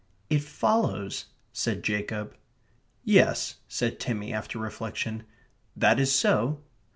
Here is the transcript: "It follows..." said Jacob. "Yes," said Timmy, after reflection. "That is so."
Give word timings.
"It 0.31 0.41
follows..." 0.43 1.25
said 1.53 1.83
Jacob. 1.83 2.35
"Yes," 3.03 3.57
said 3.67 3.99
Timmy, 3.99 4.33
after 4.33 4.57
reflection. 4.57 5.25
"That 5.75 5.99
is 5.99 6.11
so." 6.11 6.61